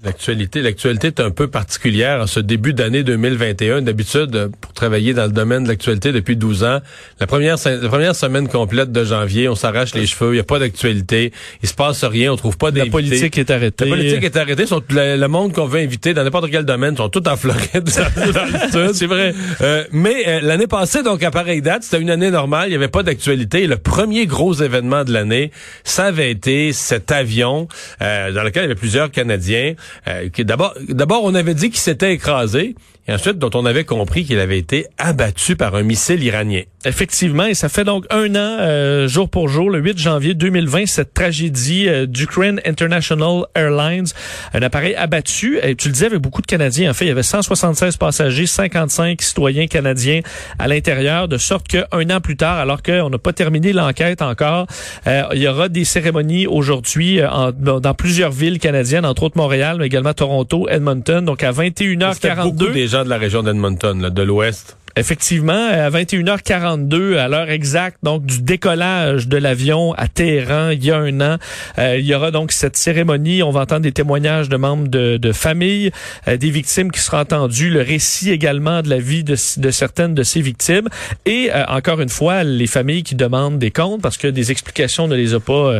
L'actualité, 0.05 0.63
l'actualité 0.63 1.07
est 1.07 1.21
un 1.21 1.31
peu 1.31 1.47
particulière 1.47 2.23
en 2.23 2.27
ce 2.27 2.41
début 2.41 2.73
d'année 2.73 3.05
2021. 3.05 3.83
D'habitude, 3.83 4.51
pour 4.61 4.73
travailler 4.73 5.15
dans 5.15 5.27
le 5.27 5.31
domaine 5.31 5.63
de 5.63 5.69
l'actualité 5.69 6.11
depuis 6.11 6.35
12 6.35 6.65
ans, 6.65 6.81
la 7.21 7.29
première, 7.29 7.55
la 7.65 7.89
première 7.89 8.17
semaine 8.17 8.49
complète 8.49 8.91
de 8.91 9.05
janvier, 9.05 9.49
on 9.49 9.55
s'arrache 9.55 9.95
les 9.95 10.07
cheveux, 10.07 10.33
il 10.33 10.35
n'y 10.35 10.41
a 10.41 10.45
pas 10.45 10.59
d'actualité, 10.59 11.33
il 11.63 11.69
se 11.69 11.75
passe 11.75 12.03
rien, 12.03 12.33
on 12.33 12.37
trouve 12.37 12.59
pas 12.59 12.73
d'invités. 12.73 12.87
La 12.87 13.09
politique 13.09 13.39
est 13.39 13.51
arrêtée. 13.53 13.85
La 13.85 13.97
politique 13.97 14.25
est 14.25 14.37
arrêtée. 14.37 14.67
Sont, 14.67 14.83
le, 14.91 15.27
monde 15.29 15.53
qu'on 15.53 15.67
veut 15.67 15.79
inviter 15.79 16.15
dans 16.15 16.25
n'importe 16.25 16.51
quel 16.51 16.65
domaine 16.65 16.97
sont 16.97 17.09
tous 17.09 17.23
en 17.29 17.37
Floride, 17.37 17.89
C'est 18.95 19.07
vrai. 19.07 19.35
Euh, 19.61 19.85
mais 19.93 20.25
euh, 20.27 20.41
l'année 20.43 20.67
passée, 20.67 21.05
donc 21.05 21.23
à 21.23 21.31
pareille 21.31 21.63
date, 21.63 21.85
c'était 21.85 22.01
une 22.01 22.11
année 22.11 22.33
normale, 22.33 22.67
il 22.67 22.71
n'y 22.71 22.77
avait 22.77 22.89
pas 22.89 23.05
d'actualité. 23.05 23.69
Le 23.69 23.77
premier 23.77 24.27
gros 24.27 24.53
événement 24.53 25.05
de 25.05 25.13
l'année, 25.13 25.53
ça 25.85 26.07
avait 26.07 26.33
été 26.33 26.73
cet 26.73 27.13
avion 27.13 27.69
euh, 28.03 28.33
dans 28.33 28.43
lequel 28.43 28.65
il 28.65 28.67
y 28.67 28.71
avait 28.73 28.75
plusieurs 28.75 29.13
Canadiens. 29.13 29.75
Euh, 30.09 30.29
d'abord, 30.39 30.75
d'abord, 30.89 31.25
on 31.25 31.35
avait 31.35 31.55
dit 31.55 31.71
qu'il 31.71 31.81
s'était 31.81 32.13
écrasé, 32.13 32.75
et 33.09 33.13
ensuite, 33.13 33.39
dont 33.39 33.51
on 33.55 33.67
avait 33.67 33.85
compris 33.85 34.25
qu'il 34.25 34.39
avait 34.39 34.59
été 34.59 34.87
abattu 34.97 35.57
par 35.57 35.75
un 35.75 35.83
missile 35.83 36.23
iranien. 36.23 36.63
Effectivement, 36.85 37.47
et 37.47 37.55
ça 37.55 37.69
fait 37.69 37.85
donc 37.85 38.07
un 38.11 38.35
an, 38.35 38.57
euh, 38.61 39.09
jour 39.09 39.29
pour 39.29 39.49
jour, 39.49 39.71
le 39.71 39.81
8 39.81 39.99
janvier 39.99 40.35
2020, 40.35 40.87
cette 40.87 41.13
tragédie 41.13 41.89
euh, 41.89 42.07
d'Ukraine 42.07 42.61
International 42.65 43.45
Airlines, 43.57 44.07
un 44.55 44.63
appareil 44.63 44.95
abattu. 44.95 45.59
Et 45.63 45.75
tu 45.75 45.89
le 45.89 45.95
disais 45.95 46.07
avec 46.07 46.21
beaucoup 46.21 46.43
de 46.43 46.47
Canadiens. 46.47 46.91
En 46.91 46.95
fait, 46.95 47.05
il 47.05 47.09
y 47.09 47.13
avait 47.13 47.23
176 47.23 47.97
passagers, 47.97 48.47
55 48.47 49.21
citoyens 49.21 49.67
canadiens 49.67 50.21
à 50.59 50.69
l'intérieur, 50.69 51.27
de 51.27 51.39
sorte 51.39 51.67
qu'un 51.69 52.11
an 52.11 52.21
plus 52.21 52.37
tard, 52.37 52.59
alors 52.59 52.83
qu'on 52.83 53.11
n'a 53.11 53.19
pas 53.19 53.33
terminé 53.33 53.73
l'enquête 53.73 54.23
encore, 54.23 54.67
euh, 55.07 55.23
il 55.35 55.43
y 55.43 55.49
aura 55.49 55.69
des 55.69 55.85
cérémonies 55.85 56.47
aujourd'hui 56.47 57.21
euh, 57.21 57.53
dans 57.53 57.95
plusieurs 57.95 58.31
villes 58.31 58.59
canadiennes, 58.59 59.07
entre 59.07 59.25
autres 59.25 59.39
Montréal, 59.39 59.77
mais 59.81 59.87
également 59.87 60.15
Toronto, 60.15 60.69
Edmonton. 60.69 61.25
Donc 61.25 61.43
à 61.43 61.53
21h42. 61.53 62.92
Gens 62.93 63.05
de 63.05 63.09
la 63.09 63.17
région 63.17 63.43
d'Edmonton, 63.43 64.11
de 64.11 64.23
l'Ouest. 64.23 64.77
Effectivement, 64.97 65.69
à 65.71 65.89
21h42, 65.89 67.17
à 67.17 67.27
l'heure 67.27 67.49
exacte, 67.49 67.97
donc 68.03 68.27
du 68.27 68.43
décollage 68.43 69.29
de 69.29 69.39
l'avion 69.39 69.95
à 69.95 70.09
Téhéran 70.09 70.69
il 70.69 70.85
y 70.85 70.91
a 70.91 70.99
un 70.99 71.21
an, 71.23 71.39
euh, 71.79 71.97
il 71.99 72.05
y 72.05 72.15
aura 72.15 72.31
donc 72.31 72.53
cette 72.53 72.77
cérémonie. 72.77 73.43
On 73.43 73.51
va 73.51 73.61
entendre 73.61 73.81
des 73.81 73.93
témoignages 73.93 74.51
de 74.51 74.59
membres 74.59 74.89
de, 74.89 75.17
de 75.17 75.33
famille, 75.33 75.91
euh, 76.29 76.37
des 76.37 76.51
victimes 76.51 76.93
qui 76.93 77.01
seront 77.01 77.21
entendues, 77.21 77.71
le 77.71 77.81
récit 77.81 78.31
également 78.31 78.83
de 78.83 78.91
la 78.91 78.99
vie 78.99 79.25
de, 79.25 79.37
de 79.57 79.71
certaines 79.71 80.13
de 80.13 80.23
ces 80.23 80.43
victimes, 80.43 80.91
et 81.25 81.49
euh, 81.51 81.65
encore 81.69 82.03
une 82.03 82.11
fois 82.11 82.45
les 82.45 82.67
familles 82.67 83.05
qui 83.05 83.15
demandent 83.15 83.59
des 83.59 83.71
comptes 83.71 84.03
parce 84.03 84.19
que 84.19 84.29
des 84.29 84.51
explications 84.51 85.09
ne 85.09 85.17
les 85.17 85.33
a 85.33 85.41
pas 85.41 85.79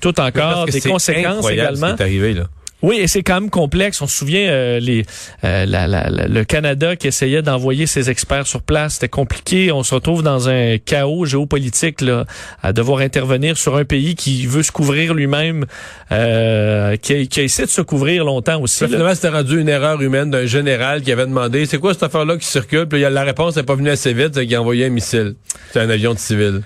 tout 0.00 0.20
encore, 0.20 0.66
des 0.66 0.80
conséquences 0.80 1.50
également. 1.50 1.96
Ce 1.96 2.02
arrivé 2.04 2.34
là. 2.34 2.44
Oui, 2.84 2.98
et 3.00 3.06
c'est 3.06 3.22
quand 3.22 3.40
même 3.40 3.48
complexe. 3.48 4.02
On 4.02 4.06
se 4.06 4.14
souvient 4.14 4.46
euh, 4.46 4.78
les 4.78 5.06
euh, 5.42 5.64
la, 5.64 5.86
la, 5.86 6.10
le 6.10 6.44
Canada 6.44 6.96
qui 6.96 7.06
essayait 7.06 7.40
d'envoyer 7.40 7.86
ses 7.86 8.10
experts 8.10 8.46
sur 8.46 8.60
place, 8.60 8.94
c'était 8.94 9.08
compliqué. 9.08 9.72
On 9.72 9.82
se 9.82 9.94
retrouve 9.94 10.22
dans 10.22 10.50
un 10.50 10.76
chaos 10.76 11.24
géopolitique 11.24 12.02
là, 12.02 12.26
à 12.62 12.74
devoir 12.74 13.00
intervenir 13.00 13.56
sur 13.56 13.76
un 13.76 13.86
pays 13.86 14.14
qui 14.14 14.46
veut 14.46 14.62
se 14.62 14.70
couvrir 14.70 15.14
lui-même, 15.14 15.64
euh, 16.12 16.96
qui, 16.96 17.14
a, 17.14 17.24
qui, 17.24 17.40
a, 17.40 17.42
essayé 17.44 17.64
de 17.64 17.70
se 17.70 17.80
couvrir 17.80 18.22
longtemps 18.26 18.60
aussi. 18.60 18.84
Finalement, 18.84 19.14
c'était 19.14 19.30
rendu 19.30 19.58
une 19.58 19.70
erreur 19.70 20.02
humaine 20.02 20.30
d'un 20.30 20.44
général 20.44 21.00
qui 21.00 21.10
avait 21.10 21.26
demandé 21.26 21.64
c'est 21.64 21.78
quoi 21.78 21.94
cette 21.94 22.02
affaire-là 22.02 22.36
qui 22.36 22.46
circule? 22.46 22.86
Puis 22.86 23.00
la 23.00 23.22
réponse 23.22 23.56
n'est 23.56 23.62
pas 23.62 23.76
venue 23.76 23.88
assez 23.88 24.12
vite, 24.12 24.34
c'est 24.34 24.44
qu'il 24.44 24.56
a 24.56 24.60
envoyé 24.60 24.84
un 24.84 24.90
missile. 24.90 25.36
C'est 25.72 25.80
un 25.80 25.88
avion 25.88 26.12
de 26.12 26.18
civil. 26.18 26.60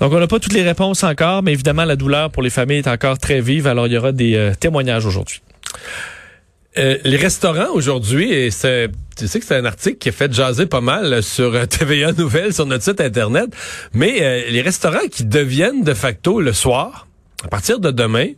Donc, 0.00 0.12
on 0.12 0.18
n'a 0.18 0.26
pas 0.26 0.38
toutes 0.38 0.52
les 0.52 0.62
réponses 0.62 1.04
encore, 1.04 1.42
mais 1.42 1.52
évidemment, 1.52 1.84
la 1.84 1.96
douleur 1.96 2.30
pour 2.30 2.42
les 2.42 2.50
familles 2.50 2.78
est 2.78 2.88
encore 2.88 3.18
très 3.18 3.40
vive. 3.40 3.66
Alors, 3.66 3.86
il 3.86 3.92
y 3.92 3.96
aura 3.96 4.12
des 4.12 4.34
euh, 4.34 4.52
témoignages 4.58 5.06
aujourd'hui. 5.06 5.40
Euh, 6.78 6.98
les 7.04 7.16
restaurants 7.16 7.70
aujourd'hui, 7.72 8.32
et 8.32 8.50
c'est, 8.50 8.88
tu 9.16 9.28
sais 9.28 9.40
que 9.40 9.46
c'est 9.46 9.56
un 9.56 9.64
article 9.64 9.98
qui 9.98 10.08
a 10.08 10.12
fait 10.12 10.32
jaser 10.32 10.66
pas 10.66 10.80
mal 10.80 11.22
sur 11.22 11.54
euh, 11.54 11.66
TVA 11.66 12.12
Nouvelles, 12.12 12.54
sur 12.54 12.66
notre 12.66 12.84
site 12.84 13.00
Internet, 13.00 13.50
mais 13.92 14.50
les 14.50 14.62
restaurants 14.62 15.06
qui 15.10 15.24
deviennent 15.24 15.84
de 15.84 15.94
facto 15.94 16.40
le 16.40 16.52
soir, 16.52 17.06
à 17.44 17.48
partir 17.48 17.78
de 17.78 17.90
demain, 17.90 18.28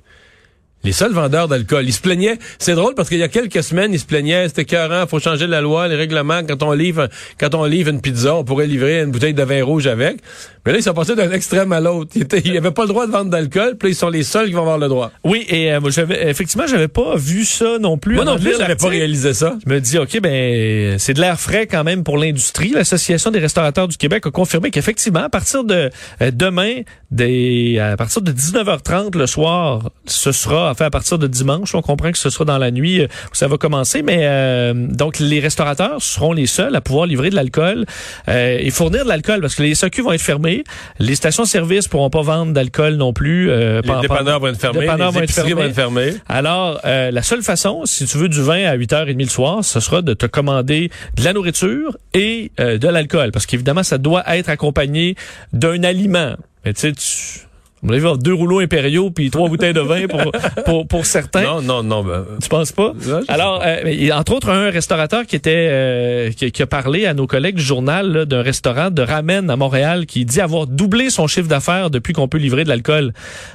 les 0.85 0.93
seuls 0.93 1.13
vendeurs 1.13 1.49
d'alcool. 1.49 1.85
Ils 1.87 1.93
se 1.93 2.01
plaignaient. 2.01 2.39
C'est 2.59 2.75
drôle 2.75 2.95
parce 2.95 3.09
qu'il 3.09 3.19
y 3.19 3.23
a 3.23 3.29
quelques 3.29 3.63
semaines, 3.63 3.93
ils 3.93 3.99
se 3.99 4.05
plaignaient. 4.05 4.49
C'était 4.49 4.63
écœurant. 4.63 5.07
Faut 5.07 5.19
changer 5.19 5.47
la 5.47 5.61
loi, 5.61 5.89
les 5.89 5.97
règlements. 5.97 6.43
Quand 6.47 6.63
on 6.63 6.73
livre, 6.73 7.09
quand 7.39 7.55
on 7.55 7.65
livre 7.65 7.91
une 7.91 8.01
pizza, 8.01 8.35
on 8.37 8.45
pourrait 8.45 8.67
livrer 8.67 9.01
une 9.01 9.11
bouteille 9.11 9.35
de 9.35 9.43
vin 9.43 9.65
rouge 9.65 9.87
avec. 9.87 10.19
Mais 10.67 10.73
là, 10.73 10.79
ils 10.79 10.83
sont 10.83 10.95
passés 10.95 11.15
d'un 11.15 11.31
extrême 11.31 11.73
à 11.73 11.81
l'autre. 11.81 12.13
Ils 12.15 12.55
n'avaient 12.55 12.71
pas 12.71 12.83
le 12.83 12.89
droit 12.89 13.07
de 13.07 13.13
vendre 13.13 13.31
d'alcool. 13.31 13.77
Puis 13.79 13.89
là, 13.89 13.93
ils 13.93 13.97
sont 13.97 14.09
les 14.09 14.23
seuls 14.23 14.47
qui 14.47 14.53
vont 14.53 14.61
avoir 14.61 14.79
le 14.79 14.89
droit. 14.89 15.11
Oui, 15.23 15.45
et 15.49 15.73
euh, 15.73 15.81
j'avais, 15.91 16.29
effectivement, 16.31 16.67
j'avais 16.67 16.89
pas 16.89 17.17
vu 17.17 17.45
ça 17.45 17.79
non 17.79 17.99
plus. 17.99 18.15
Moi 18.15 18.25
non 18.25 18.39
plus, 18.39 18.55
j'avais 18.59 18.77
pas 18.77 18.89
réalisé 18.89 19.35
ça. 19.35 19.57
Je 19.67 19.73
me 19.73 19.81
dis, 19.81 19.99
OK, 19.99 20.21
ben, 20.21 20.99
c'est 20.99 21.15
de 21.15 21.21
l'air 21.21 21.39
frais 21.39 21.67
quand 21.67 21.85
même 21.85 22.03
pour 22.03 22.17
l'industrie. 22.17 22.71
L'Association 22.71 23.31
des 23.31 23.41
restaurateurs 23.41 23.89
du 23.89 23.97
Québec 23.97 24.27
a 24.27 24.31
confirmé 24.31 24.71
qu'effectivement, 24.71 25.25
à 25.25 25.29
partir 25.29 25.65
de 25.65 25.91
euh, 26.23 26.31
demain, 26.33 26.81
des, 27.11 27.79
à 27.79 27.97
partir 27.97 28.23
de 28.23 28.33
19h30 28.33 29.17
le 29.17 29.27
soir, 29.27 29.91
ce 30.07 30.33
sera, 30.33 30.71
enfin, 30.75 30.87
à 30.87 30.91
partir 30.91 31.19
de 31.19 31.27
dimanche, 31.27 31.75
on 31.75 31.83
comprend 31.83 32.11
que 32.11 32.19
ce 32.19 32.31
sera 32.31 32.45
dans 32.45 32.59
la 32.59 32.71
nuit 32.71 33.03
où 33.03 33.35
ça 33.35 33.49
va 33.49 33.57
commencer, 33.57 34.03
mais 34.03 34.21
euh, 34.23 34.75
donc 34.75 35.19
les 35.19 35.41
restaurateurs 35.41 36.03
seront 36.03 36.33
les 36.33 36.47
seuls 36.47 36.75
à 36.75 36.81
pouvoir 36.81 37.07
livrer 37.07 37.31
de 37.31 37.35
l'alcool 37.35 37.87
euh, 38.29 38.59
et 38.61 38.71
fournir 38.71 39.05
de 39.05 39.09
l'alcool 39.09 39.41
parce 39.41 39.55
que 39.55 39.63
les 39.63 39.75
SAQ 39.75 40.03
vont 40.03 40.13
être 40.13 40.21
fermés, 40.21 40.65
les 40.99 41.15
stations-service 41.15 41.89
pourront 41.89 42.11
pas 42.11 42.23
vendre 42.23 42.53
d'alcool 42.53 42.95
non 42.97 43.13
plus. 43.13 43.51
Euh, 43.51 43.81
les 43.83 44.01
dépanneurs 44.03 44.41
vont 44.41 44.49
être 44.49 44.61
fermés, 44.61 44.81
les, 44.81 44.87
vont 44.87 45.21
être 45.21 45.31
fermés. 45.31 45.53
vont 45.55 45.63
être 45.63 45.75
fermés. 45.75 46.15
Alors 46.29 46.81
la 46.85 47.23
seule 47.23 47.43
façon, 47.43 47.83
si 47.85 48.07
tu 48.07 48.19
veux 48.19 48.29
du 48.29 48.43
vin 48.43 48.65
à 48.65 48.77
8h30 48.77 49.19
le 49.19 49.29
soir, 49.29 49.65
ce 49.65 49.81
sera 49.81 50.03
de 50.03 50.15
te 50.15 50.27
commander 50.27 50.91
de 51.17 51.25
la 51.25 51.33
nourriture 51.33 51.97
et 52.13 52.51
de 52.59 52.89
l'alcool 52.89 53.31
parce 53.33 53.47
qu'évidemment 53.47 53.83
ça 53.83 53.99
doit 53.99 54.25
être 54.35 54.49
accompagné 54.49 55.15
d'un 55.53 55.83
aliment. 55.85 56.35
Mais 56.65 56.73
tu 56.73 56.81
sais, 56.81 56.93
tu 56.93 57.47
on 57.85 57.89
va 57.89 57.97
avoir 57.97 58.19
deux 58.19 58.33
rouleaux 58.33 58.61
impériaux 58.61 59.11
puis 59.11 59.31
trois 59.31 59.49
bouteilles 59.49 59.75
de 59.75 59.81
vin 59.81 60.07
pour, 60.07 60.33
pour, 60.65 60.89
pour 60.89 61.07
certains. 61.07 61.43
Non, 61.43 61.61
non, 61.61 61.83
non. 61.83 62.03
Ben, 62.03 62.25
tu 62.43 62.49
penses 62.49 62.73
pas? 62.73 62.95
Alors, 63.29 63.63
euh, 63.65 64.11
entre 64.13 64.33
autres, 64.33 64.49
un 64.49 64.71
restaurateur 64.71 65.27
qui 65.27 65.37
était 65.37 65.69
euh, 65.71 66.31
qui, 66.31 66.63
a 66.63 66.67
parlé 66.67 67.05
à 67.05 67.13
nos 67.13 67.27
collègues 67.27 67.57
du 67.57 67.63
journal 67.63 68.25
d'un 68.25 68.43
restaurant 68.43 68.91
de 68.91 69.03
ramen 69.03 69.51
à 69.51 69.57
Montréal 69.57 70.07
qui 70.07 70.25
dit 70.25 70.41
avoir 70.41 70.67
doublé 70.67 71.11
son 71.11 71.27
chiffre 71.27 71.49
d'affaires 71.49 71.91
depuis 71.91 72.15
qu'on 72.15 72.27
peut 72.27 72.39
livrer 72.39 72.65
de 72.65 72.71
l'alcool. 72.71 73.13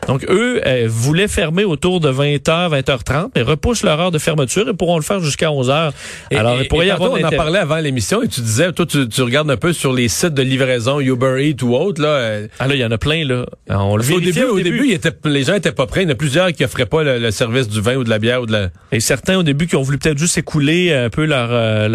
Donc, 0.07 0.23
eux 0.29 0.61
euh, 0.65 0.85
voulaient 0.87 1.27
fermer 1.27 1.63
autour 1.63 1.99
de 1.99 2.11
20h, 2.11 2.79
20h30, 2.79 3.29
mais 3.35 3.41
repoussent 3.41 3.83
leur 3.83 3.99
heure 3.99 4.11
de 4.11 4.19
fermeture 4.19 4.69
et 4.69 4.73
pourront 4.73 4.97
le 4.97 5.03
faire 5.03 5.21
jusqu'à 5.21 5.47
11h. 5.47 5.91
Alors, 6.35 6.61
il 6.61 6.67
pourrait 6.67 6.87
y 6.87 6.91
avoir... 6.91 7.11
On 7.13 7.23
en 7.23 7.29
parlait 7.31 7.59
avant 7.59 7.77
l'émission 7.77 8.21
et 8.21 8.27
tu 8.27 8.41
disais, 8.41 8.71
toi, 8.73 8.85
tu, 8.85 9.09
tu, 9.09 9.21
regardes 9.23 9.49
un 9.49 9.57
peu 9.57 9.73
sur 9.73 9.91
les 9.91 10.07
sites 10.07 10.35
de 10.35 10.43
livraison, 10.43 10.99
Uber 10.99 11.37
Eats 11.39 11.63
ou 11.63 11.75
autre. 11.75 12.01
Là, 12.01 12.41
ah 12.59 12.67
là, 12.67 12.75
il 12.75 12.79
y 12.79 12.85
en 12.85 12.91
a 12.91 12.97
plein. 12.99 13.25
là. 13.25 13.45
On 13.69 13.97
le 13.97 14.03
au 14.19 14.31
début, 14.31 14.43
au 14.43 14.59
début, 14.59 14.99
les 15.25 15.43
gens 15.43 15.55
étaient 15.55 15.71
pas 15.71 15.87
prêts. 15.87 16.01
Il 16.01 16.05
y 16.05 16.07
en 16.07 16.13
a 16.13 16.15
plusieurs 16.15 16.51
qui 16.51 16.63
offraient 16.63 16.85
pas 16.85 17.03
le, 17.03 17.31
service 17.31 17.67
du 17.67 17.81
vin 17.81 17.95
ou 17.95 18.03
de 18.03 18.09
la 18.09 18.19
bière 18.19 18.41
ou 18.41 18.45
de 18.45 18.51
la. 18.51 18.69
Et 18.91 18.99
certains 18.99 19.37
au 19.37 19.43
début 19.43 19.67
qui 19.67 19.75
ont 19.75 19.81
voulu 19.81 19.97
peut-être 19.97 20.17
juste 20.17 20.37
écouler 20.37 20.93
un 20.93 21.09
peu 21.09 21.25
leur, 21.25 21.49
euh, 21.51 21.87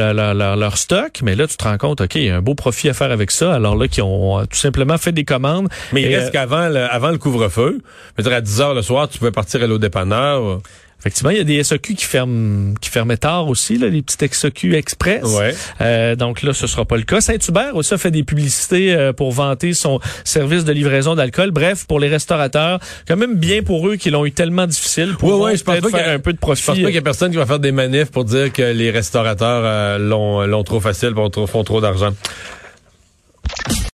leur, 0.56 0.78
stock, 0.78 1.20
mais 1.22 1.34
là 1.34 1.46
tu 1.46 1.56
te 1.56 1.64
rends 1.64 1.78
compte, 1.78 2.00
ok, 2.00 2.14
il 2.16 2.24
y 2.24 2.30
a 2.30 2.36
un 2.36 2.42
beau 2.42 2.54
profit 2.54 2.88
à 2.88 2.94
faire 2.94 3.10
avec 3.10 3.30
ça. 3.30 3.54
Alors 3.54 3.76
là, 3.76 3.88
qui 3.88 4.02
ont 4.02 4.40
euh, 4.40 4.44
tout 4.44 4.58
simplement 4.58 4.98
fait 4.98 5.12
des 5.12 5.24
commandes. 5.24 5.68
Mais 5.92 6.02
il 6.02 6.14
reste 6.14 6.28
euh, 6.28 6.30
qu'avant 6.30 6.68
le, 6.68 6.80
avant 6.80 7.10
le 7.10 7.18
couvre-feu, 7.18 7.80
à 8.18 8.40
10 8.40 8.60
heures 8.60 8.74
le 8.74 8.82
soir, 8.82 9.08
tu 9.08 9.18
pouvais 9.18 9.30
partir 9.30 9.62
à 9.62 9.66
l'eau 9.66 9.78
dépanneur. 9.78 10.60
Effectivement, 11.00 11.30
il 11.30 11.36
y 11.36 11.40
a 11.40 11.44
des 11.44 11.62
SOQ 11.62 11.94
qui 11.94 12.04
ferment, 12.04 12.74
qui 12.80 12.88
fermaient 12.88 13.18
tard 13.18 13.48
aussi, 13.48 13.76
là, 13.76 13.88
les 13.88 14.00
petites 14.00 14.32
SOQ 14.32 14.74
express. 14.74 15.24
Ouais. 15.24 15.54
Euh, 15.80 16.16
donc 16.16 16.42
là, 16.42 16.54
ce 16.54 16.66
sera 16.66 16.86
pas 16.86 16.96
le 16.96 17.02
cas. 17.02 17.20
Saint-Hubert 17.20 17.76
aussi 17.76 17.92
a 17.92 17.98
fait 17.98 18.10
des 18.10 18.22
publicités 18.22 18.94
euh, 18.94 19.12
pour 19.12 19.30
vanter 19.32 19.74
son 19.74 20.00
service 20.24 20.64
de 20.64 20.72
livraison 20.72 21.14
d'alcool. 21.14 21.50
Bref, 21.50 21.84
pour 21.86 22.00
les 22.00 22.08
restaurateurs, 22.08 22.80
quand 23.06 23.16
même 23.16 23.36
bien 23.36 23.62
pour 23.62 23.86
eux 23.86 23.96
qui 23.96 24.10
l'ont 24.10 24.24
eu 24.24 24.32
tellement 24.32 24.66
difficile. 24.66 25.14
Pour 25.18 25.28
ouais, 25.28 25.44
ouais, 25.44 25.56
je 25.56 25.64
pense 25.64 25.80
pas 25.80 25.90
faire 25.90 26.14
un 26.14 26.18
peu 26.18 26.32
de 26.32 26.38
profit. 26.38 26.62
Je 26.62 26.66
pense 26.66 26.78
pas 26.78 26.86
qu'il 26.86 26.94
y 26.94 26.98
a 26.98 27.02
personne 27.02 27.30
qui 27.30 27.36
va 27.36 27.46
faire 27.46 27.58
des 27.58 27.72
manifs 27.72 28.10
pour 28.10 28.24
dire 28.24 28.50
que 28.50 28.62
les 28.62 28.90
restaurateurs 28.90 29.62
euh, 29.64 29.98
l'ont, 29.98 30.46
l'ont 30.46 30.64
trop 30.64 30.80
facile, 30.80 31.12
font 31.14 31.28
trop, 31.28 31.46
font 31.46 31.64
trop 31.64 31.80
d'argent. 31.82 32.14